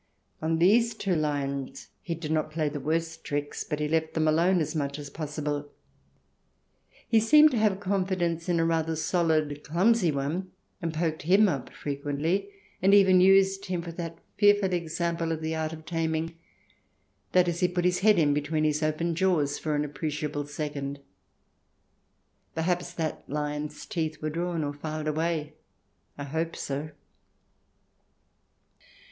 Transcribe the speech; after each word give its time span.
On 0.41 0.57
these 0.57 0.95
two 0.95 1.15
lions 1.15 1.89
he 2.01 2.15
did 2.15 2.31
not 2.31 2.49
play 2.49 2.67
the 2.69 2.79
worst 2.79 3.23
tricks, 3.23 3.63
but 3.63 3.79
left 3.79 4.15
them 4.15 4.27
alone 4.27 4.59
as 4.59 4.75
much 4.75 4.97
as 4.97 5.11
possible. 5.11 5.69
He 7.07 7.19
seemed 7.19 7.51
to 7.51 7.59
have 7.59 7.79
confidence 7.79 8.49
in 8.49 8.59
a 8.59 8.65
rather 8.65 8.95
solid 8.95 9.63
clumsy 9.63 10.11
one, 10.11 10.53
and 10.81 10.91
poked 10.91 11.21
him 11.21 11.47
up 11.47 11.69
frequently, 11.69 12.49
and 12.81 12.95
even 12.95 13.21
used 13.21 13.65
him 13.67 13.83
for 13.83 13.91
that 13.91 14.17
fearful 14.39 14.73
example 14.73 15.31
of 15.31 15.39
the 15.39 15.53
art 15.53 15.71
of 15.71 15.85
taming— 15.85 16.33
that 17.33 17.47
is, 17.47 17.59
he 17.59 17.67
put 17.67 17.85
his 17.85 17.99
head 17.99 18.17
in 18.17 18.33
between 18.33 18.63
his 18.63 18.81
open 18.81 19.13
jaws 19.13 19.59
for 19.59 19.75
an 19.75 19.85
appreciable 19.85 20.47
second. 20.47 20.99
Perhaps 22.55 22.91
that 22.93 23.23
lion's 23.29 23.85
teeth 23.85 24.19
were 24.19 24.31
drawn 24.31 24.63
or 24.63 24.73
filed 24.73 25.07
away; 25.07 25.53
I 26.17 26.23
hope 26.23 26.55
so. 26.55 26.89